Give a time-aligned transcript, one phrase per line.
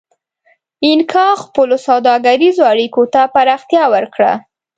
[0.85, 4.31] اینکا خپلو سوداګریزو اړیکو ته پراختیا ورکړه.